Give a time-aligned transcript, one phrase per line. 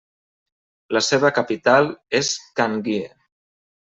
[0.97, 1.91] La seva capital
[2.21, 3.05] és Kanggye.